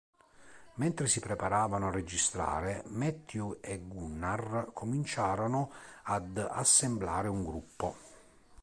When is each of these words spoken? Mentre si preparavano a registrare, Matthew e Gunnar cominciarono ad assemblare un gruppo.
Mentre 0.77 1.05
si 1.07 1.19
preparavano 1.19 1.85
a 1.85 1.91
registrare, 1.91 2.81
Matthew 2.87 3.59
e 3.61 3.77
Gunnar 3.77 4.71
cominciarono 4.73 5.71
ad 6.05 6.39
assemblare 6.39 7.27
un 7.27 7.43
gruppo. 7.43 7.95